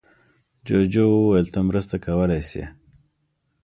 [0.67, 2.63] جوجو وویل ته مرسته کولی شې.